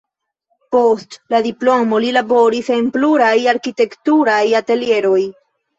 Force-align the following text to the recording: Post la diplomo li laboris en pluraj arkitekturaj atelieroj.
Post 0.75 1.17
la 1.33 1.41
diplomo 1.47 2.01
li 2.07 2.15
laboris 2.17 2.73
en 2.79 2.91
pluraj 2.97 3.33
arkitekturaj 3.55 4.45
atelieroj. 4.65 5.19